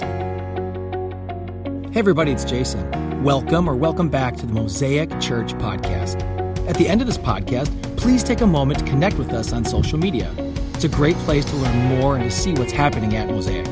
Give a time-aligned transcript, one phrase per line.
[0.00, 3.22] Hey, everybody, it's Jason.
[3.22, 6.22] Welcome or welcome back to the Mosaic Church Podcast.
[6.68, 9.64] At the end of this podcast, please take a moment to connect with us on
[9.64, 10.32] social media.
[10.74, 13.66] It's a great place to learn more and to see what's happening at Mosaic.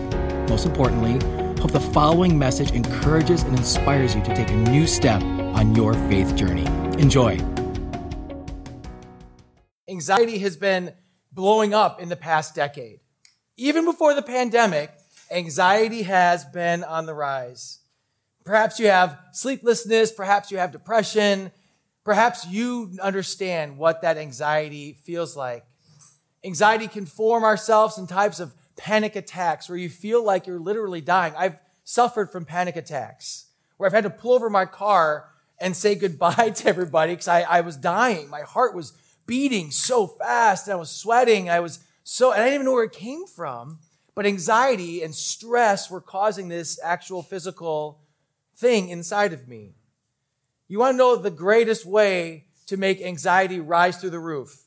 [0.49, 1.13] Most importantly,
[1.61, 5.95] hope the following message encourages and inspires you to take a new step on your
[5.95, 6.67] faith journey.
[7.01, 7.39] Enjoy.
[9.89, 10.95] Anxiety has been
[11.31, 13.01] blowing up in the past decade.
[13.57, 14.91] Even before the pandemic,
[15.35, 17.81] anxiety has been on the rise.
[18.45, 20.13] Perhaps you have sleeplessness.
[20.13, 21.51] Perhaps you have depression.
[22.05, 25.65] Perhaps you understand what that anxiety feels like.
[26.45, 31.01] Anxiety can form ourselves in types of panic attacks where you feel like you're literally
[31.01, 31.33] dying.
[31.37, 33.47] I've suffered from panic attacks
[33.77, 37.43] where I've had to pull over my car and say goodbye to everybody because I,
[37.43, 38.29] I was dying.
[38.29, 38.93] My heart was
[39.27, 41.49] beating so fast and I was sweating.
[41.49, 43.79] I was so, and I didn't even know where it came from.
[44.15, 48.01] But anxiety and stress were causing this actual physical
[48.57, 49.75] thing inside of me.
[50.69, 54.65] You want to know the greatest way to make anxiety rise through the roof?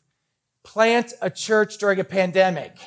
[0.64, 2.78] Plant a church during a pandemic.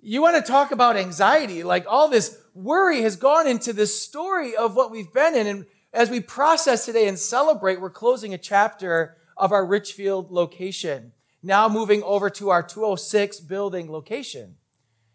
[0.00, 1.62] You want to talk about anxiety?
[1.62, 5.46] Like all this worry has gone into this story of what we've been in.
[5.46, 11.12] And as we process today and celebrate, we're closing a chapter of our Richfield location,
[11.42, 14.56] now moving over to our 206 building location.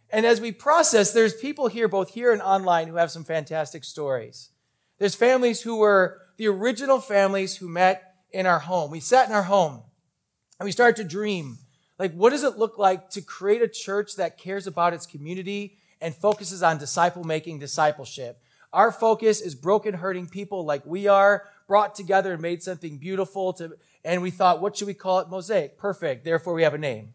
[0.09, 3.83] And as we process, there's people here, both here and online, who have some fantastic
[3.83, 4.49] stories.
[4.99, 8.91] There's families who were the original families who met in our home.
[8.91, 9.83] We sat in our home
[10.59, 11.57] and we started to dream.
[11.99, 15.77] Like, what does it look like to create a church that cares about its community
[15.99, 18.39] and focuses on disciple making discipleship?
[18.71, 23.53] Our focus is broken, hurting people like we are, brought together and made something beautiful
[23.53, 25.29] to, and we thought, what should we call it?
[25.29, 25.77] Mosaic.
[25.77, 26.23] Perfect.
[26.23, 27.13] Therefore, we have a name.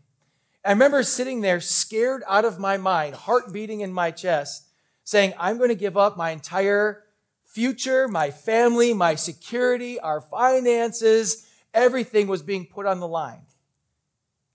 [0.65, 4.69] I remember sitting there scared out of my mind, heart beating in my chest,
[5.05, 7.03] saying, I'm going to give up my entire
[7.45, 13.43] future, my family, my security, our finances, everything was being put on the line.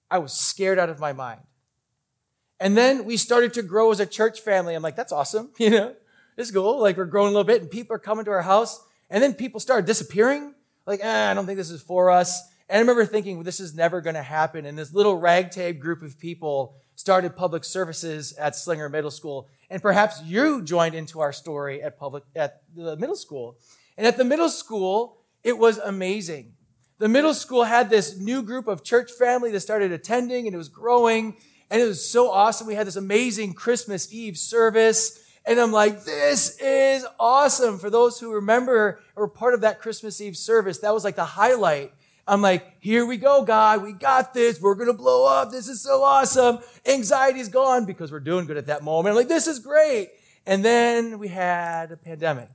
[0.09, 1.41] I was scared out of my mind.
[2.59, 4.73] And then we started to grow as a church family.
[4.73, 5.51] I'm like, that's awesome.
[5.59, 5.95] You know,
[6.37, 6.79] it's cool.
[6.79, 8.81] Like we're growing a little bit and people are coming to our house.
[9.09, 10.53] And then people started disappearing.
[10.85, 12.41] Like, eh, I don't think this is for us.
[12.69, 14.65] And I remember thinking, well, this is never going to happen.
[14.65, 19.47] And this little ragtag group of people started public services at Slinger Middle School.
[19.69, 23.57] And perhaps you joined into our story at public, at the middle school.
[23.97, 26.53] And at the middle school, it was amazing.
[26.97, 30.57] The middle school had this new group of church family that started attending and it
[30.57, 31.37] was growing.
[31.69, 32.67] And it was so awesome.
[32.67, 35.23] We had this amazing Christmas Eve service.
[35.45, 37.79] And I'm like, this is awesome.
[37.79, 41.23] For those who remember or part of that Christmas Eve service, that was like the
[41.23, 41.93] highlight
[42.27, 43.81] I'm like, here we go, God.
[43.81, 44.59] We got this.
[44.59, 45.49] We're going to blow up.
[45.49, 46.59] This is so awesome.
[46.85, 49.13] Anxiety's gone because we're doing good at that moment.
[49.13, 50.09] I'm like, this is great.
[50.45, 52.49] And then we had a pandemic.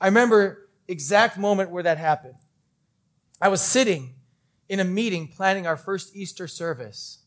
[0.00, 2.34] I remember exact moment where that happened.
[3.40, 4.14] I was sitting
[4.68, 7.20] in a meeting planning our first Easter service.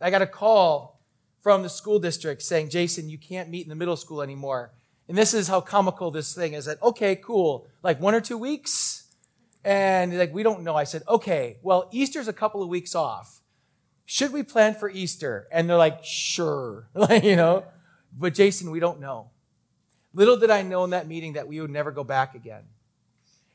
[0.00, 1.00] I got a call
[1.40, 4.72] from the school district saying, Jason, you can't meet in the middle school anymore.
[5.08, 7.66] And this is how comical this thing is that, okay, cool.
[7.82, 9.01] Like one or two weeks,
[9.64, 10.74] and like, we don't know.
[10.74, 13.40] I said, okay, well, Easter's a couple of weeks off.
[14.04, 15.46] Should we plan for Easter?
[15.52, 16.88] And they're like, sure.
[16.94, 17.64] like, you know,
[18.16, 19.30] but Jason, we don't know.
[20.14, 22.64] Little did I know in that meeting that we would never go back again.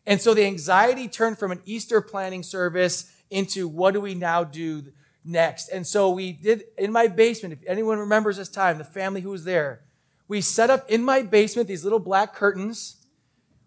[0.06, 4.44] And so the anxiety turned from an Easter planning service into what do we now
[4.45, 4.85] do
[5.25, 5.68] next?
[5.68, 9.29] And so we did in my basement, if anyone remembers this time, the family who
[9.29, 9.81] was there,
[10.29, 13.06] we set up in my basement these little black curtains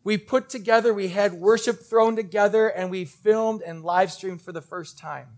[0.02, 4.52] we put together, we had worship thrown together, and we filmed and live streamed for
[4.52, 5.28] the first time.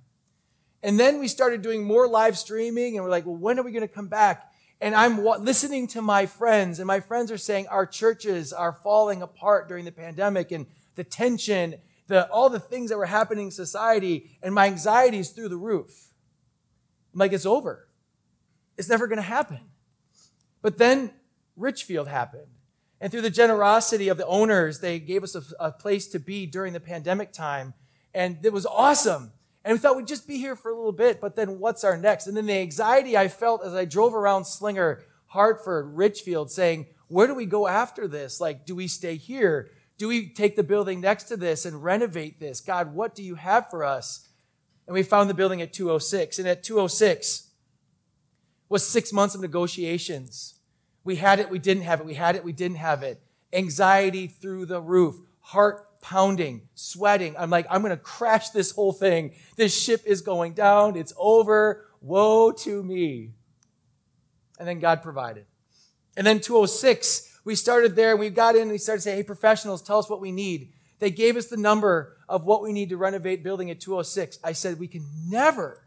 [0.83, 3.72] And then we started doing more live streaming, and we're like, well, when are we
[3.72, 4.53] going to come back?
[4.81, 9.22] And I'm listening to my friends, and my friends are saying our churches are falling
[9.22, 11.77] apart during the pandemic, and the tension,
[12.09, 15.56] the, all the things that were happening in society, and my anxiety is through the
[15.56, 16.09] roof.
[17.12, 17.89] I'm like, it's over.
[18.77, 19.61] It's never going to happen.
[20.63, 21.13] But then
[21.57, 22.47] Richfield happened.
[23.03, 26.47] And through the generosity of the owners, they gave us a, a, place to be
[26.47, 27.75] during the pandemic time.
[28.15, 29.33] And it was awesome.
[29.65, 31.97] And we thought we'd just be here for a little bit, but then what's our
[31.97, 32.28] next?
[32.28, 37.27] And then the anxiety I felt as I drove around Slinger, Hartford, Richfield, saying, where
[37.27, 38.41] do we go after this?
[38.41, 39.72] Like, do we stay here?
[39.98, 42.60] Do we take the building next to this and renovate this?
[42.60, 44.28] God, what do you have for us?
[44.87, 46.39] And we found the building at 206.
[46.39, 47.48] And at 206
[48.69, 50.60] was six months of negotiations
[51.04, 52.07] we had it, we didn't have it.
[52.07, 53.21] We had it, we didn't have it.
[53.53, 57.34] Anxiety through the roof, heart pounding, sweating.
[57.39, 59.33] I'm like, I'm going to crash this whole thing.
[59.57, 60.97] This ship is going down.
[60.97, 61.87] It's over.
[62.01, 63.31] Woe to me.
[64.59, 65.47] And then God provided.
[66.16, 68.16] And then 206, we started there.
[68.16, 70.72] We got in and we started to say, hey, professionals, tell us what we need.
[70.98, 74.39] They gave us the number of what we need to renovate building at 206.
[74.45, 75.84] I said, we can never,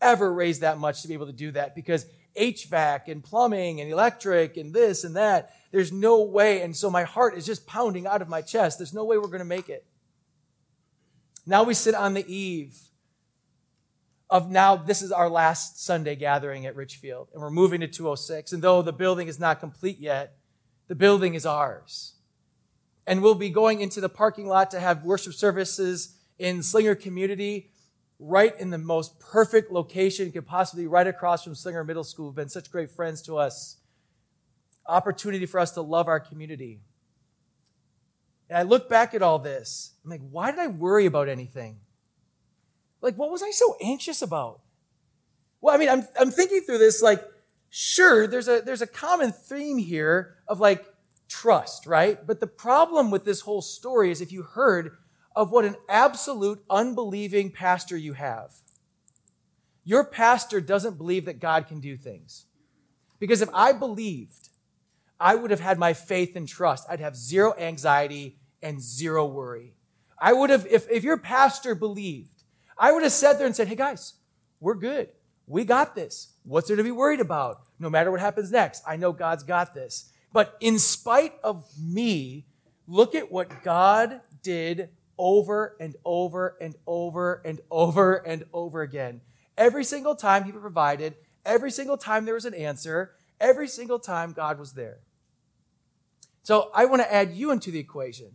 [0.00, 2.06] ever raise that much to be able to do that because
[2.38, 6.62] HVAC and plumbing and electric and this and that, there's no way.
[6.62, 8.78] And so my heart is just pounding out of my chest.
[8.78, 9.86] There's no way we're going to make it.
[11.46, 12.78] Now we sit on the eve
[14.30, 18.52] of now this is our last Sunday gathering at Richfield and we're moving to 206.
[18.52, 20.36] And though the building is not complete yet,
[20.88, 22.14] the building is ours.
[23.06, 27.71] And we'll be going into the parking lot to have worship services in Slinger Community,
[28.22, 32.26] right in the most perfect location you could possibly, right across from Slinger Middle School,
[32.26, 33.78] who've been such great friends to us.
[34.86, 36.80] Opportunity for us to love our community.
[38.48, 39.92] And I look back at all this.
[40.04, 41.78] I'm like, why did I worry about anything?
[43.00, 44.60] Like, what was I so anxious about?
[45.60, 47.22] Well, I mean, I'm, I'm thinking through this, like,
[47.70, 50.84] sure, there's a, there's a common theme here of like
[51.28, 52.24] trust, right?
[52.24, 54.98] But the problem with this whole story is if you heard
[55.34, 58.52] of what an absolute unbelieving pastor you have.
[59.84, 62.46] Your pastor doesn't believe that God can do things.
[63.18, 64.48] Because if I believed,
[65.18, 66.86] I would have had my faith and trust.
[66.88, 69.74] I'd have zero anxiety and zero worry.
[70.18, 72.44] I would have, if, if your pastor believed,
[72.78, 74.14] I would have sat there and said, hey guys,
[74.60, 75.08] we're good.
[75.46, 76.34] We got this.
[76.44, 77.62] What's there to be worried about?
[77.78, 80.12] No matter what happens next, I know God's got this.
[80.32, 82.46] But in spite of me,
[82.86, 89.20] look at what God did over and over and over and over and over again.
[89.56, 91.14] Every single time He provided,
[91.44, 94.98] every single time there was an answer, every single time God was there.
[96.42, 98.30] So I want to add you into the equation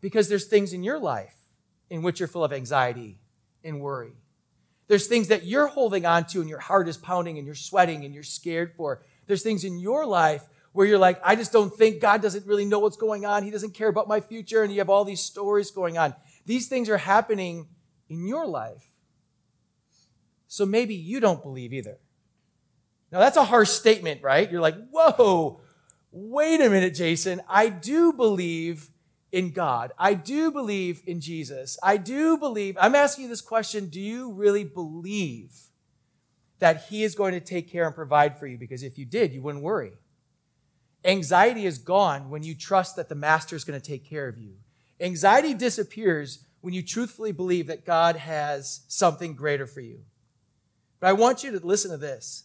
[0.00, 1.36] because there's things in your life
[1.88, 3.18] in which you're full of anxiety
[3.62, 4.12] and worry.
[4.88, 8.04] There's things that you're holding on to and your heart is pounding and you're sweating
[8.04, 9.02] and you're scared for.
[9.26, 12.64] There's things in your life where you're like, I just don't think God doesn't really
[12.64, 13.44] know what's going on.
[13.44, 14.64] He doesn't care about my future.
[14.64, 16.14] And you have all these stories going on.
[16.46, 17.68] These things are happening
[18.08, 18.84] in your life.
[20.48, 21.98] So maybe you don't believe either.
[23.12, 24.50] Now that's a harsh statement, right?
[24.50, 25.60] You're like, whoa,
[26.10, 27.40] wait a minute, Jason.
[27.48, 28.88] I do believe
[29.30, 29.92] in God.
[29.96, 31.78] I do believe in Jesus.
[31.84, 35.52] I do believe, I'm asking you this question do you really believe
[36.58, 38.58] that He is going to take care and provide for you?
[38.58, 39.92] Because if you did, you wouldn't worry.
[41.04, 44.38] Anxiety is gone when you trust that the Master is going to take care of
[44.38, 44.54] you.
[45.00, 50.00] Anxiety disappears when you truthfully believe that God has something greater for you.
[51.00, 52.44] But I want you to listen to this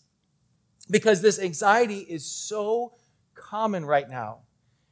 [0.91, 2.95] because this anxiety is so
[3.33, 4.39] common right now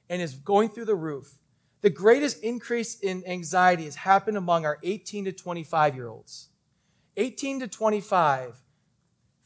[0.09, 1.37] and is going through the roof
[1.81, 6.49] the greatest increase in anxiety has happened among our 18 to 25 year olds.
[7.15, 8.61] 18 to 25,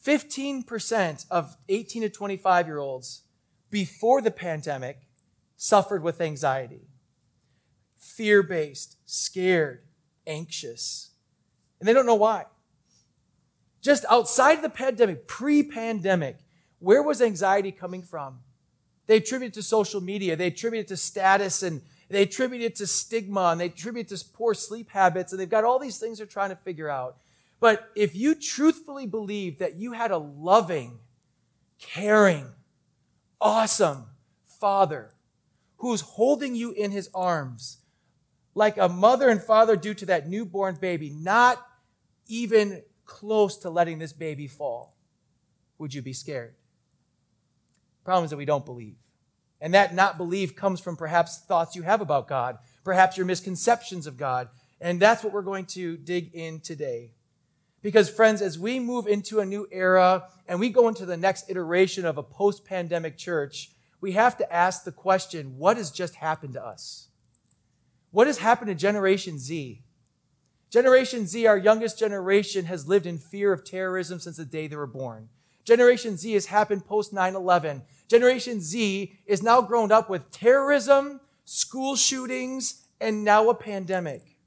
[0.03, 3.23] 15% of 18 to 25 year olds
[3.71, 5.07] before the pandemic
[5.55, 6.87] suffered with anxiety.
[7.97, 9.83] Fear based, scared,
[10.27, 11.11] anxious.
[11.79, 12.45] And they don't know why.
[13.81, 16.37] Just outside the pandemic, pre pandemic,
[16.79, 18.39] where was anxiety coming from?
[19.07, 20.35] They attribute it to social media.
[20.35, 24.15] They attribute it to status and they attribute it to stigma and they attribute it
[24.15, 27.17] to poor sleep habits and they've got all these things they're trying to figure out.
[27.59, 30.99] But if you truthfully believe that you had a loving,
[31.79, 32.47] caring,
[33.41, 34.05] awesome
[34.45, 35.11] father
[35.77, 37.79] who's holding you in his arms
[38.53, 41.65] like a mother and father do to that newborn baby, not
[42.27, 44.95] even close to letting this baby fall,
[45.77, 46.53] would you be scared?
[48.03, 48.95] Problem is that we don't believe.
[49.59, 54.07] And that not belief comes from perhaps thoughts you have about God, perhaps your misconceptions
[54.07, 54.49] of God.
[54.79, 57.11] And that's what we're going to dig in today.
[57.81, 61.49] Because, friends, as we move into a new era and we go into the next
[61.49, 66.15] iteration of a post pandemic church, we have to ask the question what has just
[66.15, 67.07] happened to us?
[68.11, 69.81] What has happened to Generation Z?
[70.69, 74.75] Generation Z, our youngest generation, has lived in fear of terrorism since the day they
[74.75, 75.29] were born.
[75.63, 77.83] Generation Z has happened post 9 11.
[78.07, 84.37] Generation Z is now grown up with terrorism, school shootings, and now a pandemic.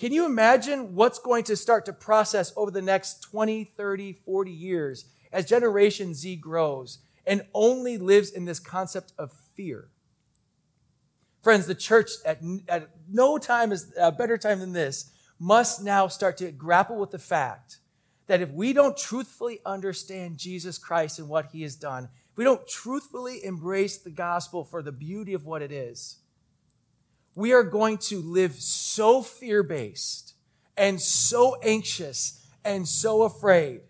[0.00, 4.50] Can you imagine what's going to start to process over the next 20, 30, 40
[4.50, 9.90] years as Generation Z grows and only lives in this concept of fear?
[11.42, 16.08] Friends, the church at, at no time is a better time than this must now
[16.08, 17.80] start to grapple with the fact
[18.26, 22.44] that if we don't truthfully understand Jesus Christ and what he has done, if we
[22.44, 26.20] don't truthfully embrace the gospel for the beauty of what it is,
[27.34, 30.34] we are going to live so fear based
[30.76, 33.82] and so anxious and so afraid,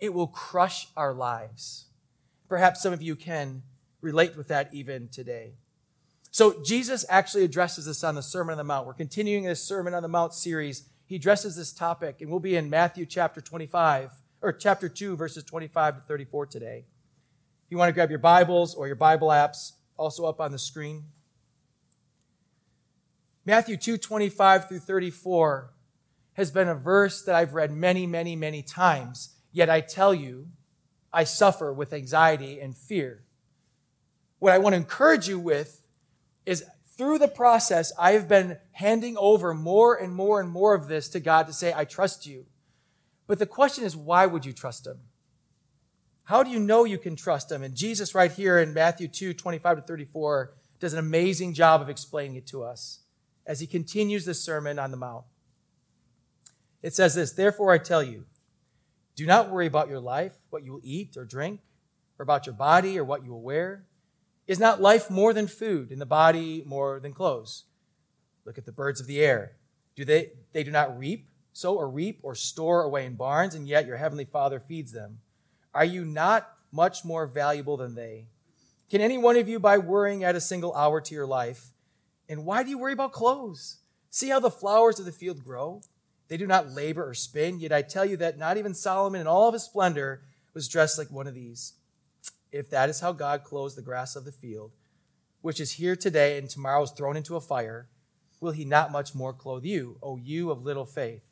[0.00, 1.86] it will crush our lives.
[2.48, 3.62] perhaps some of you can
[4.00, 5.54] relate with that even today.
[6.30, 8.86] So Jesus actually addresses this on the Sermon on the Mount.
[8.86, 10.88] We're continuing this Sermon on the Mount series.
[11.06, 14.12] He addresses this topic, and we'll be in Matthew chapter 25,
[14.42, 16.84] or chapter 2, verses 25 to 34 today.
[17.64, 20.58] If you want to grab your Bibles or your Bible apps, also up on the
[20.58, 21.04] screen.
[23.46, 25.70] Matthew 2, 25 through 34
[26.34, 29.34] has been a verse that I've read many, many, many times.
[29.52, 30.48] Yet I tell you,
[31.12, 33.22] I suffer with anxiety and fear.
[34.38, 35.86] What I want to encourage you with
[36.46, 36.64] is
[36.96, 41.08] through the process, I have been handing over more and more and more of this
[41.10, 42.46] to God to say, I trust you.
[43.26, 44.98] But the question is, why would you trust Him?
[46.24, 47.62] How do you know you can trust Him?
[47.62, 51.88] And Jesus, right here in Matthew 2 25 to 34, does an amazing job of
[51.88, 53.03] explaining it to us
[53.46, 55.24] as He continues the Sermon on the Mount.
[56.82, 58.26] It says this Therefore, I tell you,
[59.16, 61.60] do not worry about your life, what you will eat or drink,
[62.18, 63.84] or about your body or what you will wear.
[64.46, 67.64] Is not life more than food, and the body more than clothes?
[68.44, 69.52] Look at the birds of the air.
[69.96, 73.66] Do they, they do not reap, sow, or reap, or store away in barns, and
[73.66, 75.20] yet your heavenly Father feeds them.
[75.72, 78.26] Are you not much more valuable than they?
[78.90, 81.68] Can any one of you, by worrying, add a single hour to your life?
[82.28, 83.78] And why do you worry about clothes?
[84.10, 85.82] See how the flowers of the field grow?
[86.28, 89.26] They do not labor or spin, yet I tell you that not even Solomon in
[89.26, 90.22] all of his splendor
[90.54, 91.74] was dressed like one of these.
[92.50, 94.72] If that is how God clothes the grass of the field,
[95.42, 97.88] which is here today and tomorrow is thrown into a fire,
[98.40, 101.28] will he not much more clothe you, O you of little faith?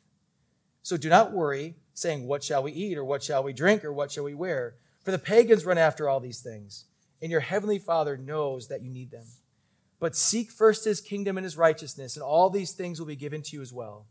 [0.83, 3.93] So do not worry, saying, What shall we eat, or what shall we drink, or
[3.93, 4.75] what shall we wear?
[5.03, 6.85] For the pagans run after all these things,
[7.21, 9.25] and your heavenly Father knows that you need them.
[10.03, 13.41] But seek first his kingdom and his righteousness, and all these things will be given
[13.41, 14.05] to you as well.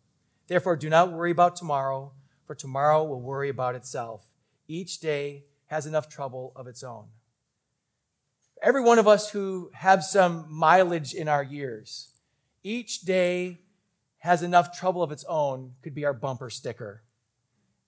[0.47, 2.13] Therefore, do not worry about tomorrow,
[2.47, 4.25] for tomorrow will worry about itself.
[4.67, 7.09] Each day has enough trouble of its own.
[8.63, 12.09] Every one of us who have some mileage in our years,
[12.63, 13.61] each day
[14.21, 17.03] has enough trouble of its own could be our bumper sticker.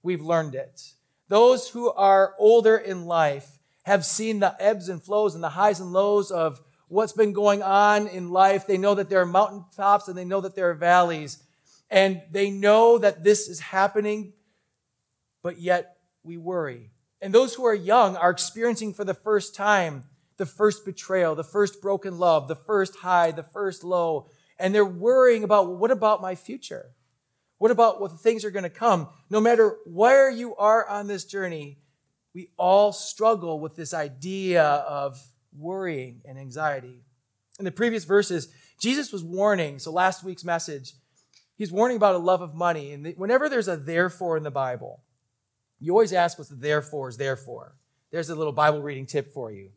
[0.02, 0.92] We've learned it.
[1.28, 5.80] Those who are older in life have seen the ebbs and flows and the highs
[5.80, 8.67] and lows of what's been going on in life.
[8.67, 11.43] They know that there are mountaintops and they know that there are valleys
[11.91, 14.33] and they know that this is happening,
[15.43, 16.91] but yet we worry.
[17.21, 20.05] And those who are young are experiencing for the first time
[20.37, 24.26] the first betrayal, the first broken love, the first high, the first low,
[24.59, 26.91] and they're worrying about what about my future?
[27.59, 29.09] What about what things are going to come?
[29.31, 31.79] No matter where you are on this journey,
[32.35, 35.23] we all struggle with this idea of
[35.56, 37.02] worrying and anxiety.
[37.58, 38.49] In the previous verses,
[38.80, 39.78] Jesus was warning.
[39.78, 40.92] So last week's message,
[41.56, 42.92] he's warning about a love of money.
[42.92, 45.02] And whenever there's a therefore in the Bible,
[45.80, 47.76] you always ask what's the therefore is therefore.
[48.11, 49.70] There's a little Bible reading tip for you.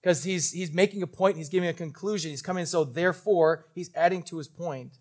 [0.00, 3.90] Because he's, he's making a point, he's giving a conclusion, he's coming, so therefore, he's
[3.94, 4.98] adding to his point.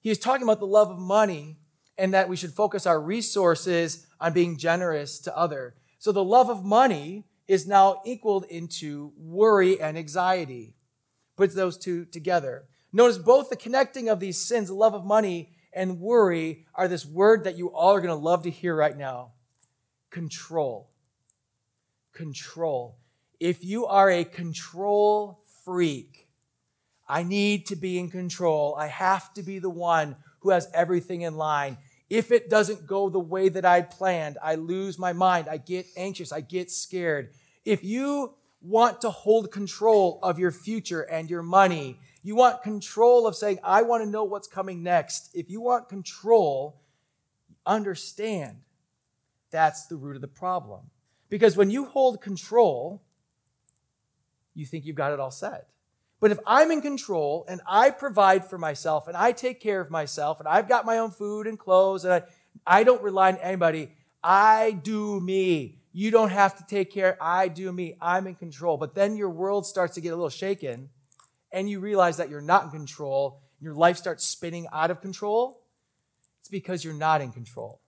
[0.00, 1.56] He's talking about the love of money
[1.96, 5.74] and that we should focus our resources on being generous to other.
[5.98, 10.74] So the love of money is now equaled into worry and anxiety.
[11.36, 12.64] Puts those two together.
[12.92, 17.04] Notice both the connecting of these sins, the love of money and worry, are this
[17.04, 19.32] word that you all are going to love to hear right now
[20.10, 20.88] control.
[22.14, 22.96] Control.
[23.38, 26.28] If you are a control freak,
[27.06, 28.74] I need to be in control.
[28.78, 31.76] I have to be the one who has everything in line.
[32.08, 35.48] If it doesn't go the way that I planned, I lose my mind.
[35.48, 36.32] I get anxious.
[36.32, 37.30] I get scared.
[37.64, 43.28] If you want to hold control of your future and your money you want control
[43.28, 45.30] of saying, I want to know what's coming next.
[45.32, 46.82] If you want control,
[47.64, 48.62] understand
[49.52, 50.90] that's the root of the problem.
[51.28, 53.00] Because when you hold control,
[54.54, 55.68] you think you've got it all set.
[56.26, 59.92] But if I'm in control and I provide for myself and I take care of
[59.92, 62.22] myself and I've got my own food and clothes and I,
[62.66, 63.92] I don't rely on anybody,
[64.24, 65.78] I do me.
[65.92, 67.16] You don't have to take care.
[67.20, 67.96] I do me.
[68.00, 68.76] I'm in control.
[68.76, 70.88] But then your world starts to get a little shaken
[71.52, 75.62] and you realize that you're not in control, your life starts spinning out of control,
[76.40, 77.80] it's because you're not in control.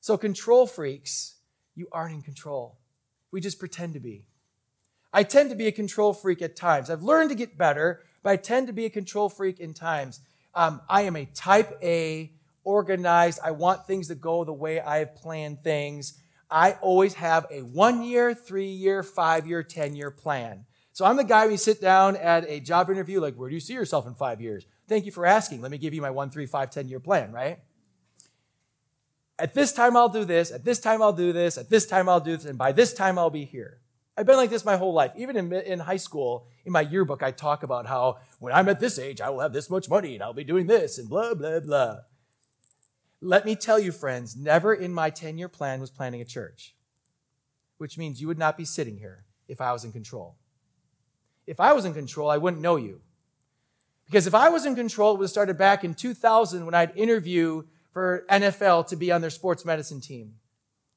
[0.00, 1.36] So, control freaks,
[1.74, 2.76] you aren't in control.
[3.30, 4.26] We just pretend to be.
[5.16, 6.90] I tend to be a control freak at times.
[6.90, 10.20] I've learned to get better, but I tend to be a control freak in times.
[10.54, 13.38] Um, I am a type A, organized.
[13.42, 16.20] I want things to go the way I have planned things.
[16.50, 20.66] I always have a one year, three year, five year, 10 year plan.
[20.92, 23.60] So I'm the guy we sit down at a job interview, like, where do you
[23.60, 24.66] see yourself in five years?
[24.86, 25.62] Thank you for asking.
[25.62, 27.60] Let me give you my one, three, five, 10 year plan, right?
[29.38, 30.50] At this time, I'll do this.
[30.50, 31.56] At this time, I'll do this.
[31.56, 32.44] At this time, I'll do this.
[32.44, 33.80] And by this time, I'll be here.
[34.16, 35.12] I've been like this my whole life.
[35.16, 38.80] Even in, in high school, in my yearbook, I talk about how when I'm at
[38.80, 41.34] this age, I will have this much money and I'll be doing this and blah,
[41.34, 41.98] blah, blah.
[43.20, 46.74] Let me tell you, friends, never in my 10 year plan was planning a church,
[47.76, 50.36] which means you would not be sitting here if I was in control.
[51.46, 53.00] If I was in control, I wouldn't know you.
[54.06, 56.96] Because if I was in control, it would have started back in 2000 when I'd
[56.96, 60.34] interview for NFL to be on their sports medicine team.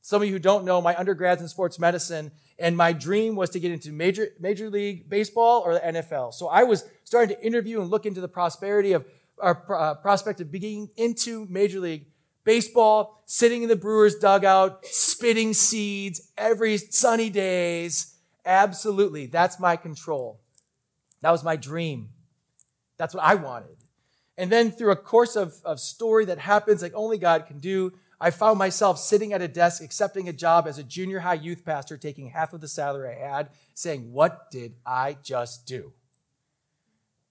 [0.02, 3.50] Some of you who don't know, my undergrad's in sports medicine, and my dream was
[3.52, 6.34] to get into Major, Major League Baseball or the NFL.
[6.34, 9.06] So I was starting to interview and look into the prosperity of
[9.40, 12.08] our uh, prospect of being into Major League
[12.44, 18.16] Baseball, sitting in the Brewers dugout, spitting seeds every sunny days.
[18.46, 19.28] Absolutely.
[19.28, 20.40] That's my control.
[21.22, 22.10] That was my dream.
[22.98, 23.78] That's what I wanted.
[24.38, 27.94] And then through a course of, of story that happens like only God can do,
[28.22, 31.64] I found myself sitting at a desk accepting a job as a junior high youth
[31.64, 35.94] pastor, taking half of the salary I had, saying, What did I just do?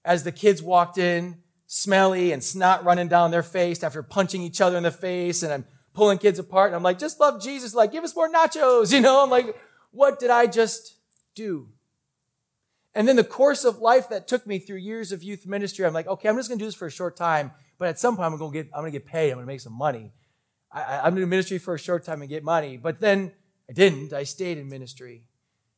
[0.03, 4.61] As the kids walked in, smelly and snot running down their face after punching each
[4.61, 7.75] other in the face, and I'm pulling kids apart, and I'm like, Just love Jesus,
[7.75, 9.23] like, give us more nachos, you know?
[9.23, 9.55] I'm like,
[9.91, 10.95] What did I just
[11.35, 11.69] do?
[12.95, 15.93] And then the course of life that took me through years of youth ministry, I'm
[15.93, 18.33] like, okay, I'm just to do this for a short time, but at some point
[18.33, 19.31] I'm to get, I'm to get paid.
[19.31, 20.11] I'm to make some money.
[20.71, 22.77] I, I'm in ministry for a short time and get money.
[22.77, 23.31] But then
[23.69, 24.13] I didn't.
[24.13, 25.23] I stayed in ministry,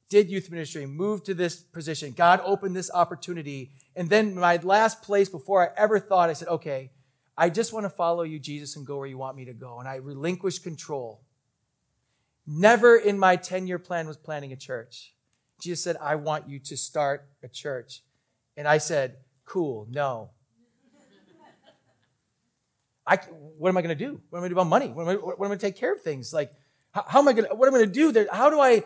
[0.10, 2.12] did youth ministry, moved to this position.
[2.12, 3.72] God opened this opportunity.
[3.96, 6.92] And then my last place before I ever thought, I said, okay,
[7.38, 9.80] I just want to follow you, Jesus, and go where you want me to go.
[9.80, 11.22] And I relinquished control.
[12.46, 15.14] Never in my 10 year plan was planning a church.
[15.62, 18.02] Jesus said, I want you to start a church.
[18.58, 20.32] And I said, cool, no.
[23.06, 23.18] I,
[23.58, 24.22] what am I going to do?
[24.30, 24.90] What am I going to do about money?
[24.90, 26.34] What am I, what am I going to take care of things?
[26.34, 26.52] Like,
[26.92, 28.28] how, how am I going to, what am I going to do there?
[28.32, 28.84] How do I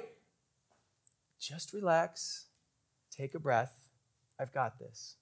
[1.40, 2.46] just relax,
[3.12, 3.74] take a breath?
[4.40, 5.16] I've got this.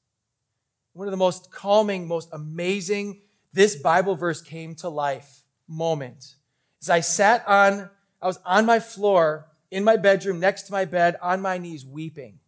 [0.93, 6.35] One of the most calming, most amazing, this Bible verse came to life moment.
[6.81, 7.89] As I sat on,
[8.21, 11.85] I was on my floor in my bedroom next to my bed on my knees
[11.85, 12.39] weeping.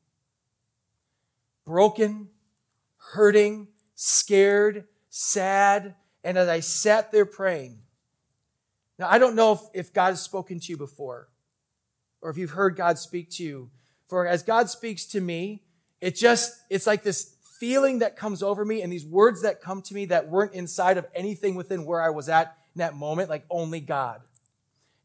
[1.66, 2.30] Broken,
[3.14, 7.78] hurting, scared, sad, and as I sat there praying,
[8.98, 11.30] now I don't know if, if God has spoken to you before
[12.20, 13.70] or if you've heard God speak to you.
[14.08, 15.62] For as God speaks to me,
[16.02, 19.84] it just, it's like this feeling that comes over me and these words that come
[19.84, 23.30] to me that weren't inside of anything within where I was at in that moment,
[23.30, 24.22] like only God.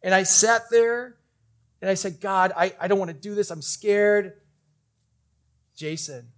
[0.03, 1.17] And I sat there
[1.83, 3.51] and I said, God, I, I don't want to do this.
[3.51, 4.41] I'm scared.
[5.77, 6.29] Jason,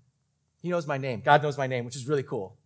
[0.60, 1.22] he knows my name.
[1.24, 2.56] God knows my name, which is really cool.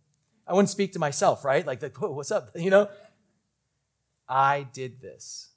[0.47, 1.65] I wouldn't speak to myself, right?
[1.65, 2.51] Like, like what's up?
[2.55, 2.89] You know?
[4.29, 5.49] I did this.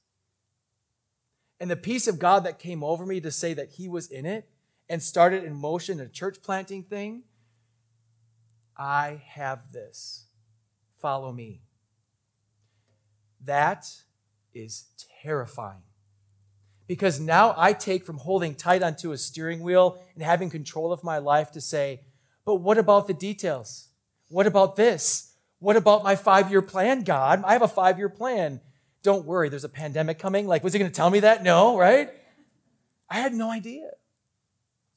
[1.59, 4.27] And the peace of God that came over me to say that He was in
[4.27, 4.49] it
[4.89, 7.23] and started in motion a church planting thing,
[8.77, 10.25] I have this.
[11.01, 11.63] Follow me.
[13.45, 13.87] That
[14.55, 14.87] is
[15.23, 15.83] terrifying.
[16.87, 21.05] Because now I take from holding tight onto a steering wheel and having control of
[21.05, 22.01] my life to say,
[22.45, 23.90] but what about the details?
[24.31, 25.35] What about this?
[25.59, 27.43] What about my five year plan, God?
[27.45, 28.61] I have a five year plan.
[29.03, 30.47] Don't worry, there's a pandemic coming.
[30.47, 31.43] Like, was he going to tell me that?
[31.43, 32.11] No, right?
[33.09, 33.91] I had no idea.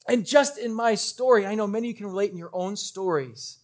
[0.06, 2.76] And just in my story, I know many of you can relate in your own
[2.76, 3.58] stories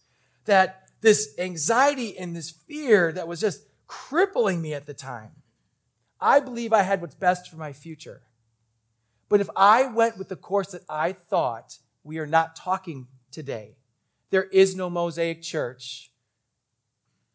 [0.45, 5.31] that this anxiety and this fear that was just crippling me at the time.
[6.19, 8.21] I believe I had what's best for my future.
[9.29, 13.75] But if I went with the course that I thought, we are not talking today.
[14.31, 16.11] There is no Mosaic church.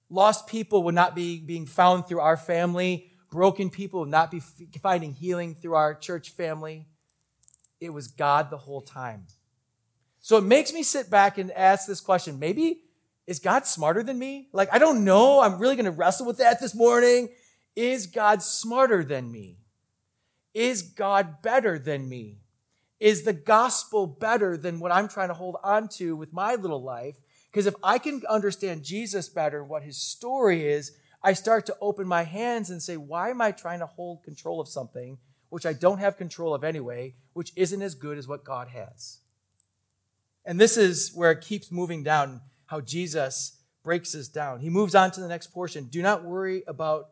[0.09, 3.12] Lost people would not be being found through our family.
[3.30, 4.40] Broken people would not be
[4.82, 6.87] finding healing through our church family.
[7.80, 9.26] It was God the whole time.
[10.20, 12.38] So it makes me sit back and ask this question.
[12.38, 12.80] Maybe
[13.26, 14.48] is God smarter than me?
[14.52, 15.40] Like, I don't know.
[15.40, 17.28] I'm really going to wrestle with that this morning.
[17.74, 19.59] Is God smarter than me?
[20.54, 22.38] Is God better than me?
[22.98, 26.82] Is the gospel better than what I'm trying to hold on to with my little
[26.82, 27.16] life?
[27.50, 31.76] Because if I can understand Jesus better, and what his story is, I start to
[31.80, 35.66] open my hands and say, why am I trying to hold control of something which
[35.66, 39.18] I don't have control of anyway, which isn't as good as what God has?
[40.44, 44.61] And this is where it keeps moving down, how Jesus breaks us down.
[44.61, 45.85] He moves on to the next portion.
[45.85, 47.11] Do not worry about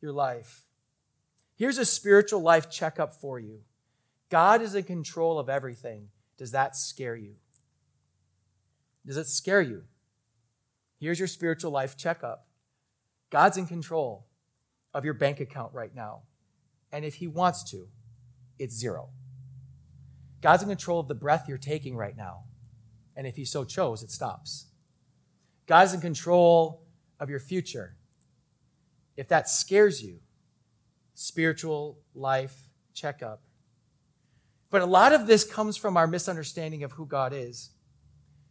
[0.00, 0.62] your life.
[1.56, 3.60] Here's a spiritual life checkup for you.
[4.32, 6.08] God is in control of everything.
[6.38, 7.34] Does that scare you?
[9.04, 9.82] Does it scare you?
[10.98, 12.46] Here's your spiritual life checkup
[13.28, 14.26] God's in control
[14.94, 16.22] of your bank account right now.
[16.90, 17.88] And if He wants to,
[18.58, 19.10] it's zero.
[20.40, 22.44] God's in control of the breath you're taking right now.
[23.14, 24.68] And if He so chose, it stops.
[25.66, 26.86] God's in control
[27.20, 27.96] of your future.
[29.14, 30.20] If that scares you,
[31.12, 33.42] spiritual life checkup.
[34.72, 37.70] But a lot of this comes from our misunderstanding of who God is.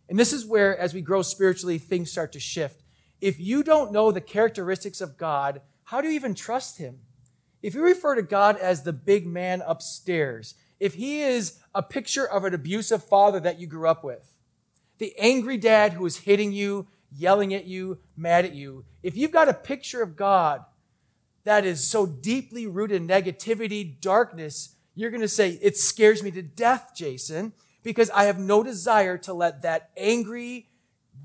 [0.08, 2.84] And this is where, as we grow spiritually, things start to shift.
[3.20, 7.00] If you don't know the characteristics of God, how do you even trust Him?
[7.64, 12.28] If you refer to God as the big man upstairs, if He is a picture
[12.28, 14.38] of an abusive father that you grew up with,
[15.00, 19.32] the angry dad who is hitting you, yelling at you, mad at you, if you've
[19.32, 20.64] got a picture of God
[21.46, 26.32] that is so deeply rooted in negativity, darkness, you're going to say, It scares me
[26.32, 30.70] to death, Jason, because I have no desire to let that angry,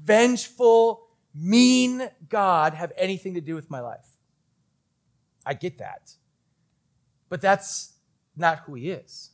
[0.03, 4.07] vengeful, mean God have anything to do with my life.
[5.45, 6.13] I get that.
[7.29, 7.93] But that's
[8.37, 9.31] not who he is.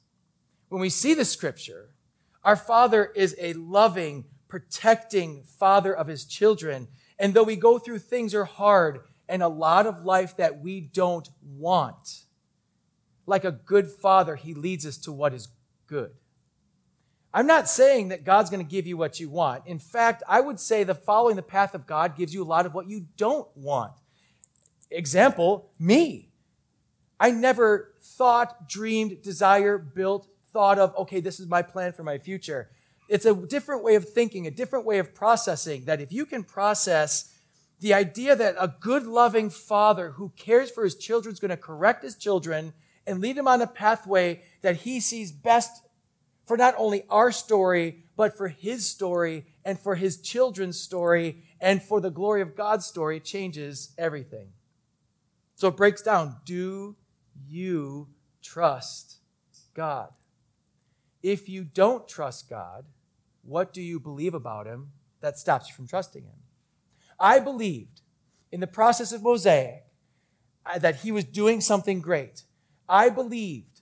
[0.68, 1.90] When we see the scripture,
[2.42, 6.88] our Father is a loving, protecting Father of his children.
[7.18, 10.80] And though we go through things are hard and a lot of life that we
[10.80, 12.24] don't want,
[13.26, 15.48] like a good father, he leads us to what is
[15.86, 16.12] good.
[17.34, 19.66] I'm not saying that God's going to give you what you want.
[19.66, 22.66] In fact, I would say the following the path of God gives you a lot
[22.66, 23.92] of what you don't want.
[24.90, 26.28] Example, me.
[27.18, 32.18] I never thought, dreamed, desire, built, thought of, okay, this is my plan for my
[32.18, 32.68] future.
[33.08, 36.44] It's a different way of thinking, a different way of processing that if you can
[36.44, 37.32] process
[37.80, 41.56] the idea that a good, loving father who cares for his children is going to
[41.56, 42.72] correct his children
[43.06, 45.82] and lead him on a pathway that he sees best
[46.46, 51.82] for not only our story, but for his story and for his children's story and
[51.82, 54.48] for the glory of God's story, it changes everything.
[55.54, 56.36] So it breaks down.
[56.44, 56.96] Do
[57.46, 58.08] you
[58.42, 59.18] trust
[59.74, 60.10] God?
[61.22, 62.84] If you don't trust God,
[63.42, 66.40] what do you believe about him that stops you from trusting him?
[67.18, 68.00] I believed
[68.50, 69.84] in the process of Mosaic
[70.66, 72.42] uh, that he was doing something great.
[72.92, 73.80] I believed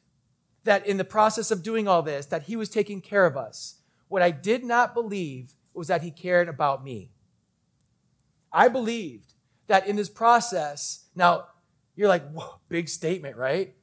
[0.63, 3.81] that in the process of doing all this, that he was taking care of us.
[4.07, 7.11] What I did not believe was that he cared about me.
[8.53, 9.35] I believed
[9.67, 11.47] that in this process, now
[11.97, 12.23] you're like,
[12.69, 13.75] big statement, right?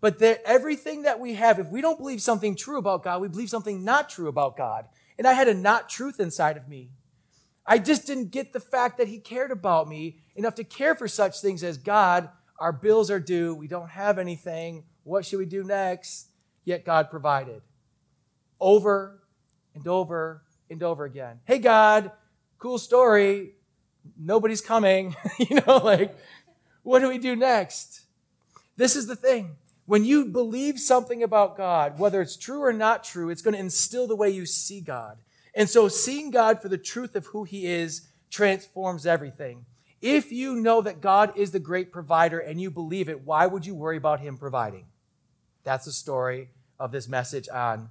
[0.00, 3.28] But that everything that we have, if we don't believe something true about God, we
[3.28, 4.86] believe something not true about God.
[5.18, 6.90] And I had a not truth inside of me.
[7.66, 11.06] I just didn't get the fact that he cared about me enough to care for
[11.06, 15.46] such things as God, our bills are due, we don't have anything, what should we
[15.46, 16.28] do next?
[16.64, 17.62] Yet God provided.
[18.60, 19.22] Over
[19.74, 21.40] and over and over again.
[21.44, 22.12] Hey, God,
[22.58, 23.54] cool story.
[24.18, 25.16] Nobody's coming.
[25.38, 26.14] you know, like,
[26.82, 28.02] what do we do next?
[28.76, 29.56] This is the thing.
[29.86, 33.60] When you believe something about God, whether it's true or not true, it's going to
[33.60, 35.18] instill the way you see God.
[35.54, 39.64] And so seeing God for the truth of who he is transforms everything.
[40.00, 43.66] If you know that God is the great provider and you believe it, why would
[43.66, 44.86] you worry about him providing?
[45.62, 47.90] That's the story of this message on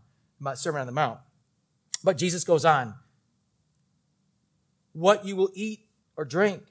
[0.56, 1.20] Sermon on the Mount.
[2.04, 2.96] But Jesus goes on.
[4.94, 6.64] What you will eat or drink.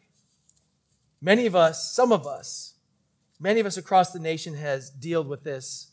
[1.21, 2.75] Many of us, some of us,
[3.39, 5.93] many of us across the nation has dealt with this.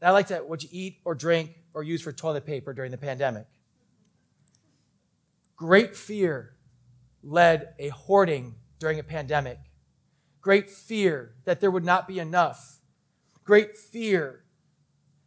[0.00, 2.90] And I like that what you eat or drink or use for toilet paper during
[2.90, 3.46] the pandemic.
[5.56, 6.53] Great fear
[7.24, 9.58] led a hoarding during a pandemic.
[10.40, 12.80] Great fear that there would not be enough.
[13.44, 14.44] Great fear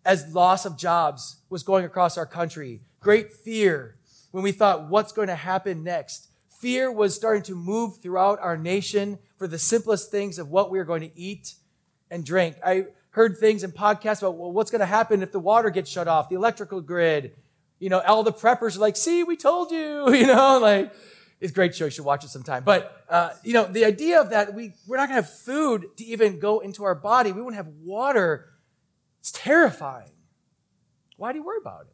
[0.06, 2.82] as loss of jobs was going across our country.
[3.00, 3.98] Great fear
[4.32, 6.30] when we thought, what's going to happen next?
[6.62, 10.80] Fear was starting to move throughout our nation for the simplest things of what we
[10.80, 11.56] are going to eat
[12.10, 12.56] and drink.
[12.66, 15.90] I heard things in podcasts about, well, what's going to happen if the water gets
[15.90, 17.34] shut off, the electrical grid.
[17.80, 20.94] You know, all the preppers are like, see, we told you, you know, like,
[21.40, 21.86] it's a great show.
[21.86, 22.64] You should watch it sometime.
[22.64, 25.86] But, uh, you know, the idea of that, we, we're not going to have food
[25.98, 27.32] to even go into our body.
[27.32, 28.58] We won't have water
[29.28, 30.12] it's terrifying.
[31.18, 31.94] Why do you worry about it?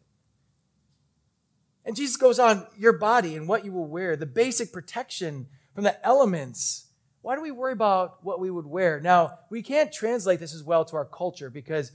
[1.83, 5.83] And Jesus goes on, your body and what you will wear, the basic protection from
[5.83, 6.89] the elements.
[7.23, 8.99] Why do we worry about what we would wear?
[8.99, 11.91] Now, we can't translate this as well to our culture because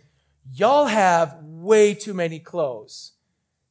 [0.52, 3.12] y'all have way too many clothes.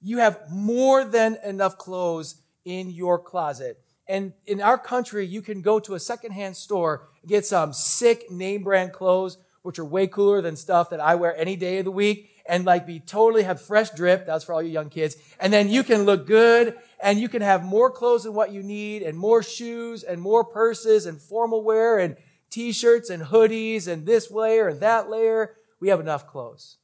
[0.01, 3.81] You have more than enough clothes in your closet.
[4.07, 8.63] And in our country, you can go to a secondhand store, get some sick name
[8.63, 11.91] brand clothes which are way cooler than stuff that I wear any day of the
[11.91, 14.25] week and like be totally have fresh drip.
[14.25, 15.17] That's for all you young kids.
[15.41, 18.63] And then you can look good and you can have more clothes than what you
[18.63, 22.15] need and more shoes and more purses and formal wear and
[22.49, 25.55] t-shirts and hoodies and this layer and that layer.
[25.81, 26.77] We have enough clothes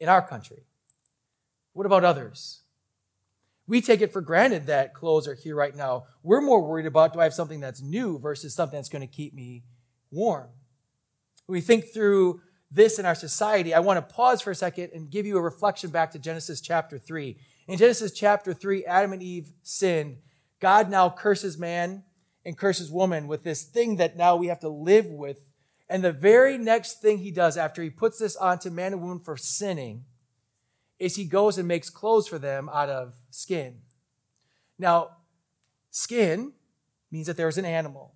[0.00, 0.64] in our country.
[1.74, 2.61] What about others?
[3.72, 6.04] We take it for granted that clothes are here right now.
[6.22, 9.06] We're more worried about do I have something that's new versus something that's going to
[9.06, 9.64] keep me
[10.10, 10.50] warm.
[11.46, 14.90] When we think through this in our society, I want to pause for a second
[14.92, 17.38] and give you a reflection back to Genesis chapter 3.
[17.66, 20.18] In Genesis chapter 3, Adam and Eve sinned.
[20.60, 22.04] God now curses man
[22.44, 25.50] and curses woman with this thing that now we have to live with.
[25.88, 29.20] And the very next thing he does after he puts this onto man and woman
[29.20, 30.04] for sinning
[31.02, 33.78] is he goes and makes clothes for them out of skin.
[34.78, 35.16] Now,
[35.90, 36.52] skin
[37.10, 38.14] means that there was an animal.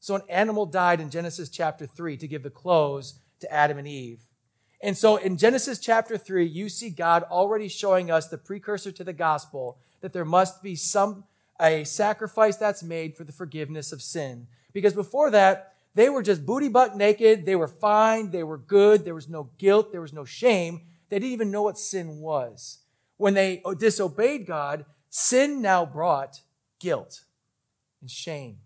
[0.00, 3.88] So an animal died in Genesis chapter 3 to give the clothes to Adam and
[3.88, 4.20] Eve.
[4.82, 9.02] And so in Genesis chapter 3, you see God already showing us the precursor to
[9.02, 11.24] the gospel that there must be some
[11.58, 14.46] a sacrifice that's made for the forgiveness of sin.
[14.74, 19.06] Because before that, they were just booty butt naked, they were fine, they were good,
[19.06, 20.82] there was no guilt, there was no shame.
[21.08, 22.78] They didn't even know what sin was.
[23.16, 26.40] When they disobeyed God, sin now brought
[26.80, 27.22] guilt
[28.00, 28.58] and shame.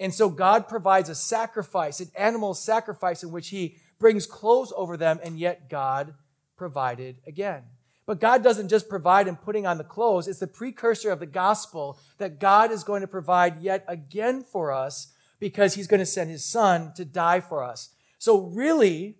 [0.00, 4.96] And so God provides a sacrifice, an animal sacrifice in which he brings clothes over
[4.96, 6.14] them, and yet God
[6.56, 7.64] provided again.
[8.06, 11.26] But God doesn't just provide in putting on the clothes, it's the precursor of the
[11.26, 16.06] gospel that God is going to provide yet again for us because he's going to
[16.06, 17.90] send his son to die for us.
[18.18, 19.18] So, really,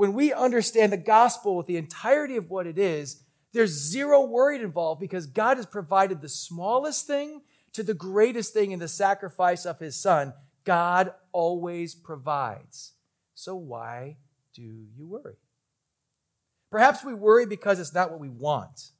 [0.00, 4.58] when we understand the gospel with the entirety of what it is, there's zero worry
[4.58, 7.42] involved because God has provided the smallest thing
[7.74, 10.32] to the greatest thing in the sacrifice of his son.
[10.64, 12.92] God always provides.
[13.34, 14.16] So why
[14.54, 15.36] do you worry?
[16.70, 18.92] Perhaps we worry because it's not what we want.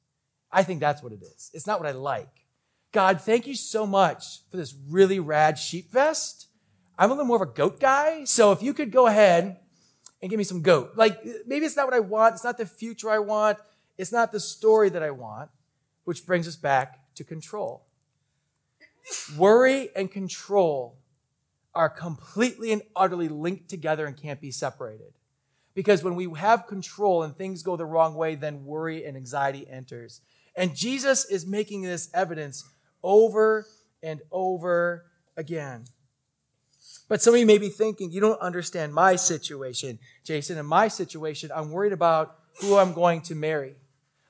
[0.51, 1.49] I think that's what it is.
[1.51, 2.45] It's not what I like.
[2.91, 6.45] God, thank you so much for this really rad sheep vest.
[6.95, 8.25] I'm a little more of a goat guy.
[8.25, 9.57] So if you could go ahead
[10.21, 10.93] and give me some goat.
[10.95, 12.35] Like, maybe it's not what I want.
[12.35, 13.57] It's not the future I want.
[13.97, 15.49] It's not the story that I want,
[16.03, 17.85] which brings us back to control.
[19.37, 20.97] Worry and control
[21.73, 25.13] are completely and utterly linked together and can't be separated.
[25.73, 29.67] Because when we have control and things go the wrong way, then worry and anxiety
[29.69, 30.21] enters.
[30.55, 32.69] And Jesus is making this evidence
[33.01, 33.65] over
[34.03, 35.05] and over
[35.37, 35.85] again.
[37.11, 40.57] But some of you may be thinking, you don't understand my situation, Jason.
[40.57, 43.75] In my situation, I'm worried about who I'm going to marry.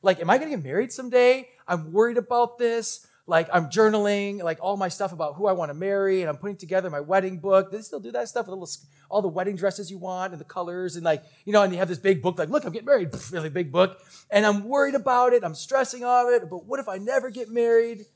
[0.01, 1.47] Like, am I going to get married someday?
[1.67, 3.05] I'm worried about this.
[3.27, 6.37] Like, I'm journaling, like all my stuff about who I want to marry, and I'm
[6.37, 7.71] putting together my wedding book.
[7.71, 8.73] They still do that stuff with little,
[9.11, 11.77] all the wedding dresses you want and the colors, and like, you know, and you
[11.77, 13.99] have this big book, like, look, I'm getting married, really big book,
[14.31, 15.43] and I'm worried about it.
[15.43, 16.49] I'm stressing on it.
[16.49, 18.07] But what if I never get married?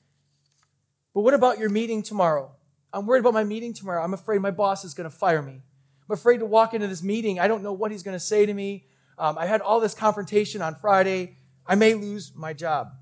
[1.13, 2.54] But what about your meeting tomorrow?
[2.95, 4.01] I'm worried about my meeting tomorrow.
[4.01, 5.61] I'm afraid my boss is going to fire me.
[6.07, 7.41] I'm afraid to walk into this meeting.
[7.41, 8.85] I don't know what he's going to say to me.
[9.17, 11.35] Um, I had all this confrontation on Friday.
[11.67, 12.93] I may lose my job.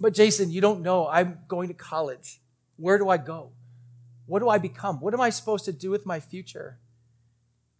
[0.00, 1.08] But Jason, you don't know.
[1.08, 2.40] I'm going to college.
[2.76, 3.50] Where do I go?
[4.26, 5.00] What do I become?
[5.00, 6.78] What am I supposed to do with my future?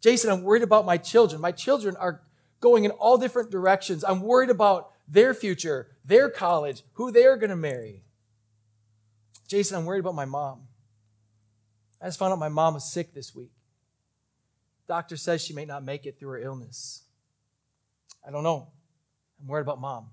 [0.01, 1.41] Jason, I'm worried about my children.
[1.41, 2.23] My children are
[2.61, 4.03] going in all different directions.
[4.03, 8.03] I'm worried about their future, their college, who they're going to marry.
[9.47, 10.68] Jason, I'm worried about my mom.
[12.01, 13.51] I just found out my mom was sick this week.
[14.87, 17.03] Doctor says she may not make it through her illness.
[18.27, 18.69] I don't know.
[19.41, 20.11] I'm worried about mom.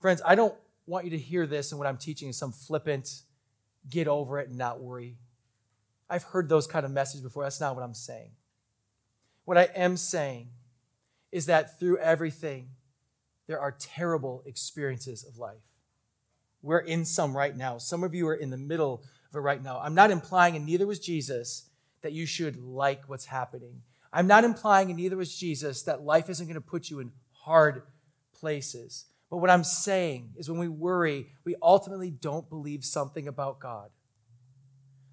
[0.00, 0.54] Friends, I don't
[0.86, 3.22] want you to hear this and what I'm teaching is some flippant,
[3.88, 5.16] get over it and not worry.
[6.08, 7.42] I've heard those kind of messages before.
[7.42, 8.30] That's not what I'm saying.
[9.44, 10.48] What I am saying
[11.32, 12.70] is that through everything,
[13.46, 15.62] there are terrible experiences of life.
[16.62, 17.78] We're in some right now.
[17.78, 19.04] Some of you are in the middle
[19.36, 19.78] for right now.
[19.78, 21.68] I'm not implying, and neither was Jesus,
[22.00, 23.82] that you should like what's happening.
[24.10, 27.12] I'm not implying, and neither was Jesus, that life isn't going to put you in
[27.32, 27.82] hard
[28.32, 29.04] places.
[29.28, 33.90] But what I'm saying is when we worry, we ultimately don't believe something about God.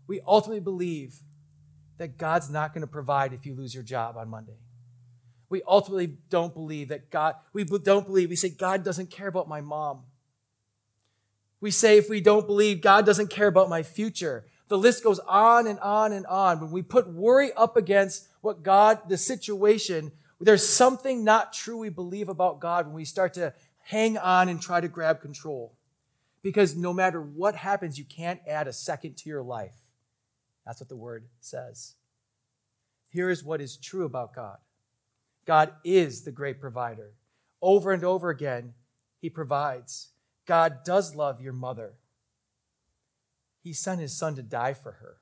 [0.07, 1.15] We ultimately believe
[1.97, 4.55] that God's not going to provide if you lose your job on Monday.
[5.49, 9.49] We ultimately don't believe that God, we don't believe, we say, God doesn't care about
[9.49, 10.03] my mom.
[11.63, 14.43] We say if we don't believe God doesn't care about my future.
[14.67, 16.59] The list goes on and on and on.
[16.59, 21.87] When we put worry up against what God, the situation, there's something not true we
[21.87, 25.77] believe about God when we start to hang on and try to grab control.
[26.41, 29.77] Because no matter what happens, you can't add a second to your life.
[30.65, 31.93] That's what the word says.
[33.07, 34.57] Here is what is true about God
[35.45, 37.13] God is the great provider.
[37.61, 38.73] Over and over again,
[39.21, 40.09] He provides.
[40.45, 41.93] God does love your mother.
[43.61, 45.17] He sent his son to die for her.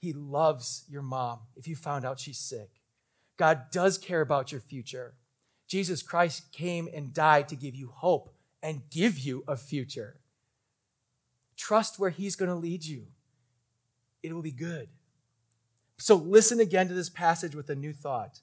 [0.00, 2.70] He loves your mom if you found out she's sick.
[3.36, 5.14] God does care about your future.
[5.68, 10.16] Jesus Christ came and died to give you hope and give you a future.
[11.56, 13.06] Trust where He's going to lead you,
[14.22, 14.88] it will be good.
[15.98, 18.40] So listen again to this passage with a new thought.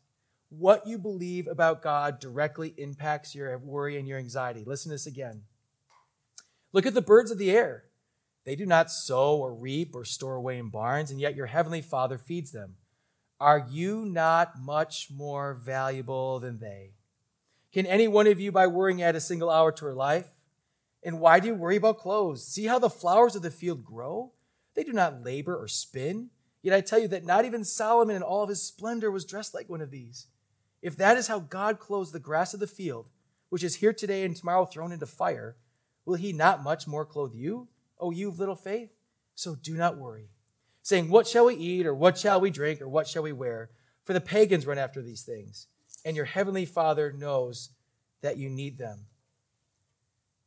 [0.50, 4.64] What you believe about God directly impacts your worry and your anxiety.
[4.66, 5.44] Listen to this again.
[6.72, 7.86] Look at the birds of the air.
[8.46, 11.82] They do not sow or reap or store away in barns, and yet your heavenly
[11.82, 12.76] Father feeds them.
[13.42, 16.94] Are you not much more valuable than they?
[17.74, 20.28] Can any one of you, by worrying, add a single hour to her life?
[21.04, 22.48] And why do you worry about clothes?
[22.48, 24.32] See how the flowers of the field grow?
[24.76, 26.30] They do not labor or spin.
[26.62, 29.54] Yet I tell you that not even Solomon in all of his splendor was dressed
[29.54, 30.28] like one of these.
[30.82, 33.08] If that is how God clothes the grass of the field,
[33.50, 35.56] which is here today and tomorrow thrown into fire,
[36.06, 37.68] will he not much more clothe you,
[38.00, 38.92] O you of little faith?
[39.36, 40.30] So do not worry,
[40.82, 43.70] saying, What shall we eat, or what shall we drink, or what shall we wear?
[44.04, 45.68] For the pagans run after these things,
[46.06, 47.70] and your heavenly Father knows
[48.22, 49.06] that you need them.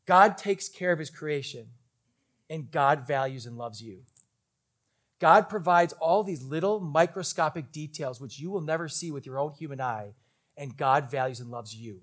[0.06, 1.68] God takes care of his creation,
[2.48, 4.00] and God values and loves you.
[5.20, 9.52] God provides all these little microscopic details which you will never see with your own
[9.52, 10.14] human eye,
[10.56, 12.00] and God values and loves you.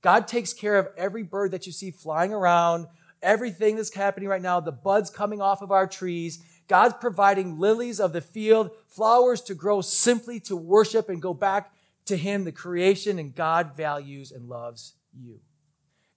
[0.00, 2.86] God takes care of every bird that you see flying around,
[3.20, 6.38] everything that's happening right now, the buds coming off of our trees.
[6.68, 11.72] God's providing lilies of the field, flowers to grow simply to worship and go back
[12.06, 15.40] to Him, the creation, and God values and loves you.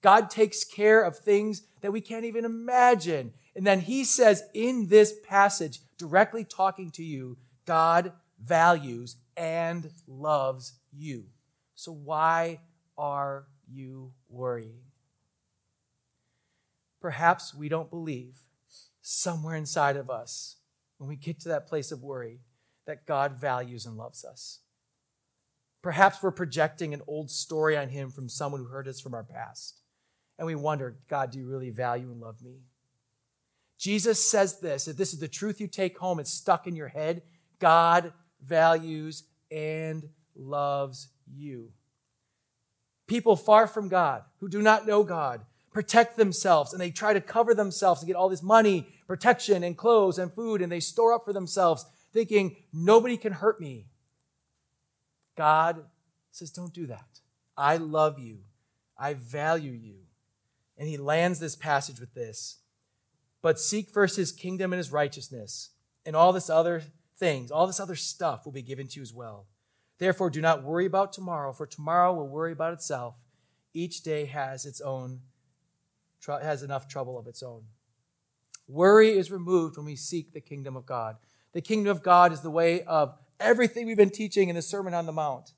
[0.02, 3.34] God takes care of things that we can't even imagine.
[3.56, 10.74] And then He says in this passage, directly talking to you, God values and loves
[10.92, 11.26] you.
[11.76, 12.62] So why
[12.98, 14.80] are you worrying?
[17.00, 18.40] Perhaps we don't believe
[19.02, 20.58] somewhere inside of us,
[20.98, 22.40] when we get to that place of worry,
[22.86, 24.60] that God values and loves us.
[25.82, 29.24] Perhaps we're projecting an old story on Him from someone who hurt us from our
[29.24, 29.80] past.
[30.38, 32.58] And we wonder, God, do you really value and love me?
[33.80, 36.90] Jesus says this if this is the truth you take home, it's stuck in your
[36.90, 37.24] head.
[37.60, 38.14] God
[38.46, 41.72] values and loves you.
[43.08, 47.22] People far from God, who do not know God, protect themselves and they try to
[47.22, 51.14] cover themselves to get all this money, protection, and clothes and food, and they store
[51.14, 53.88] up for themselves, thinking, nobody can hurt me.
[55.36, 55.86] God
[56.32, 57.22] says, don't do that.
[57.58, 58.40] I love you.
[58.98, 59.96] I value you.
[60.78, 62.58] And he lands this passage with this
[63.42, 65.72] but seek first his kingdom and his righteousness,
[66.06, 66.84] and all this other
[67.18, 69.48] things, all this other stuff will be given to you as well.
[69.98, 73.16] Therefore, do not worry about tomorrow, for tomorrow will worry about itself.
[73.74, 75.22] Each day has its own
[76.28, 77.64] has enough trouble of its own.
[78.68, 81.16] Worry is removed when we seek the kingdom of God.
[81.54, 84.94] The kingdom of God is the way of everything we've been teaching in the Sermon
[84.94, 85.54] on the Mount.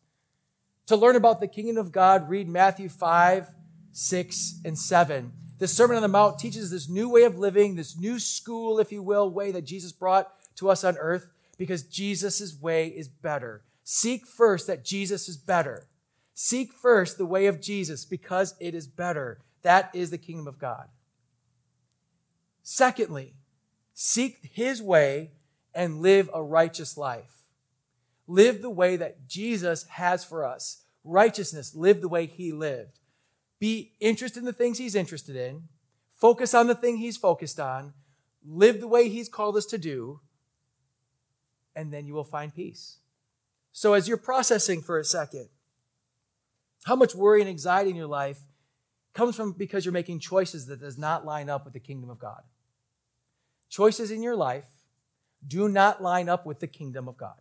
[0.87, 3.47] To learn about the kingdom of God, read Matthew 5,
[3.91, 5.33] 6, and 7.
[5.61, 8.91] The Sermon on the Mount teaches this new way of living, this new school, if
[8.91, 13.61] you will, way that Jesus brought to us on earth because Jesus' way is better.
[13.83, 15.85] Seek first that Jesus is better.
[16.33, 19.37] Seek first the way of Jesus because it is better.
[19.61, 20.87] That is the kingdom of God.
[22.63, 23.35] Secondly,
[23.93, 25.29] seek his way
[25.75, 27.43] and live a righteous life.
[28.25, 30.81] Live the way that Jesus has for us.
[31.03, 32.97] Righteousness, live the way he lived.
[33.61, 35.65] Be interested in the things he's interested in.
[36.19, 37.93] Focus on the thing he's focused on.
[38.43, 40.19] Live the way he's called us to do.
[41.75, 42.97] And then you will find peace.
[43.71, 45.49] So, as you're processing for a second,
[46.85, 48.39] how much worry and anxiety in your life
[49.13, 52.17] comes from because you're making choices that does not line up with the kingdom of
[52.17, 52.41] God.
[53.69, 54.65] Choices in your life
[55.47, 57.39] do not line up with the kingdom of God.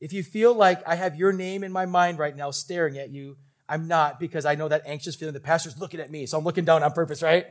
[0.00, 3.10] If you feel like I have your name in my mind right now staring at
[3.10, 3.36] you,
[3.68, 5.34] I'm not because I know that anxious feeling.
[5.34, 7.46] The pastor's looking at me, so I'm looking down on purpose, right?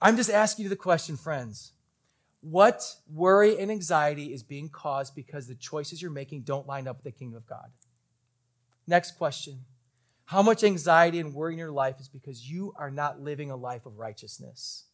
[0.00, 1.72] I'm just asking you the question, friends.
[2.42, 6.96] What worry and anxiety is being caused because the choices you're making don't line up
[6.96, 7.70] with the kingdom of God?
[8.86, 9.60] Next question.
[10.26, 13.56] How much anxiety and worry in your life is because you are not living a
[13.56, 14.84] life of righteousness?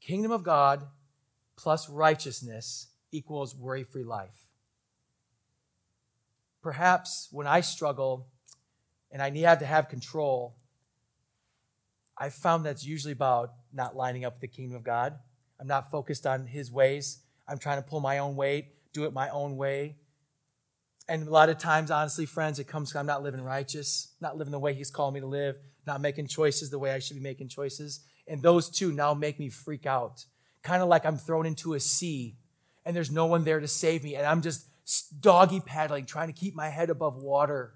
[0.00, 0.86] Kingdom of God
[1.56, 4.43] plus righteousness equals worry free life
[6.64, 8.26] perhaps when I struggle
[9.12, 10.56] and I need to have control,
[12.16, 15.14] I found that's usually about not lining up with the kingdom of God.
[15.60, 17.18] I'm not focused on his ways.
[17.46, 19.96] I'm trying to pull my own weight, do it my own way.
[21.06, 24.52] And a lot of times, honestly, friends, it comes I'm not living righteous, not living
[24.52, 25.56] the way he's called me to live,
[25.86, 28.00] not making choices the way I should be making choices.
[28.26, 30.24] And those two now make me freak out.
[30.62, 32.36] Kind of like I'm thrown into a sea
[32.86, 34.14] and there's no one there to save me.
[34.14, 34.66] And I'm just
[35.20, 37.74] doggy paddling, trying to keep my head above water.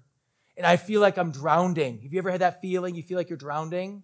[0.57, 2.01] And I feel like I'm drowning.
[2.01, 2.95] Have you ever had that feeling?
[2.95, 4.03] You feel like you're drowning?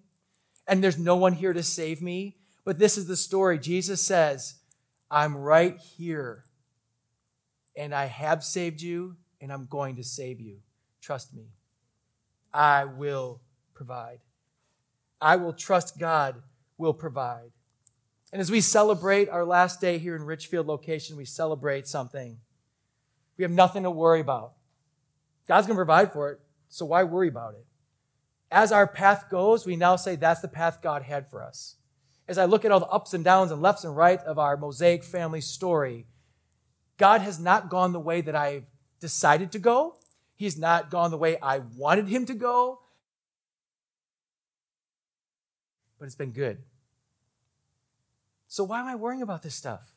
[0.68, 2.38] And there's no one here to save me?
[2.64, 3.60] But this is the story.
[3.60, 4.56] Jesus says,
[5.12, 6.46] I'm right here.
[7.76, 10.60] And I have saved you, and I'm going to save you.
[11.02, 11.50] Trust me.
[12.54, 13.42] I will
[13.74, 14.20] provide.
[15.22, 16.42] I will trust God
[16.78, 17.52] will provide.
[18.32, 22.38] And as we celebrate our last day here in Richfield location, we celebrate something.
[23.38, 24.54] We have nothing to worry about.
[25.48, 27.66] God's going to provide for it, so why worry about it?
[28.52, 31.76] As our path goes, we now say that's the path God had for us.
[32.28, 34.58] As I look at all the ups and downs and lefts and right of our
[34.58, 36.08] Mosaic family story,
[36.98, 38.66] God has not gone the way that I've
[39.00, 39.98] decided to go.
[40.36, 42.80] He's not gone the way I wanted him to go.
[46.00, 46.60] But it's been good.
[48.48, 49.95] So why am I worrying about this stuff?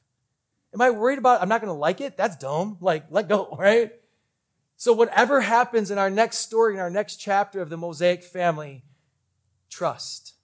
[0.75, 2.17] Am I worried about I'm not going to like it?
[2.17, 2.77] That's dumb.
[2.81, 3.93] Like, let go, right?
[4.77, 8.85] So whatever happens in our next story, in our next chapter of the Mosaic family,
[9.71, 10.35] trust.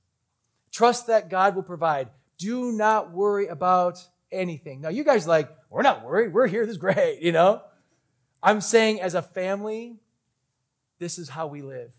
[0.72, 2.08] Trust that God will provide.
[2.36, 4.80] Do not worry about anything.
[4.80, 6.32] Now, you guys like, we're not worried.
[6.32, 6.66] We're here.
[6.66, 7.62] This is great, you know?
[8.42, 9.96] I'm saying as a family,
[10.98, 11.92] this is how we live.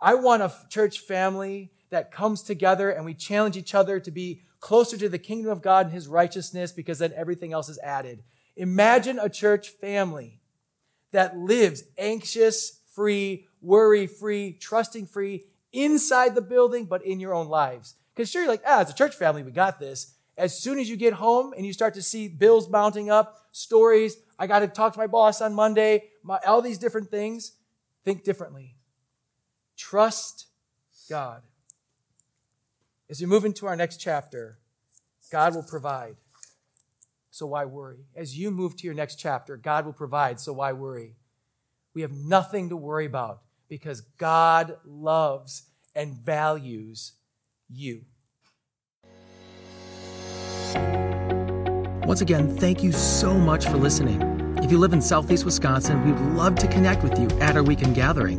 [0.00, 4.42] I want a church family that comes together and we challenge each other to be
[4.60, 8.22] closer to the kingdom of God and his righteousness because then everything else is added.
[8.56, 10.40] Imagine a church family
[11.12, 17.48] that lives anxious free, worry free, trusting free inside the building, but in your own
[17.48, 17.94] lives.
[18.14, 20.14] Because sure, you're like, ah, as a church family, we got this.
[20.36, 24.16] As soon as you get home and you start to see bills mounting up, stories,
[24.38, 27.52] I got to talk to my boss on Monday, my, all these different things,
[28.04, 28.76] think differently.
[29.76, 30.46] Trust
[31.08, 31.42] God.
[33.10, 34.58] As we move into our next chapter,
[35.32, 36.16] God will provide.
[37.30, 38.04] So why worry?
[38.14, 40.40] As you move to your next chapter, God will provide.
[40.40, 41.16] So why worry?
[41.94, 47.14] We have nothing to worry about because God loves and values
[47.70, 48.02] you.
[52.06, 54.20] Once again, thank you so much for listening.
[54.62, 57.62] If you live in Southeast Wisconsin, we would love to connect with you at our
[57.62, 58.38] weekend gathering.